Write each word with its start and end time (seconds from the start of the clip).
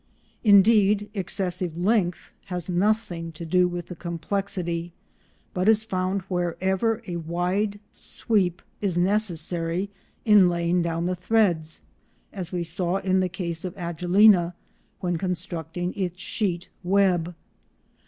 Indeed 0.43 1.11
excessive 1.13 1.77
length 1.77 2.31
has 2.45 2.67
nothing 2.67 3.31
to 3.33 3.45
do 3.45 3.67
with 3.67 3.95
complexity 3.99 4.93
but 5.53 5.69
is 5.69 5.83
found 5.83 6.21
wherever 6.23 7.03
a 7.05 7.17
wide 7.17 7.79
sweep 7.93 8.63
is 8.81 8.97
necessary 8.97 9.91
in 10.25 10.49
laying 10.49 10.81
down 10.81 11.05
the 11.05 11.15
threads—as 11.15 12.51
we 12.51 12.63
saw 12.63 12.97
in 12.97 13.19
the 13.19 13.29
case 13.29 13.63
of 13.63 13.75
Agelena, 13.77 14.55
when 15.01 15.17
constructing 15.17 15.93
its 15.93 16.19
sheet 16.19 16.69
web. 16.83 17.35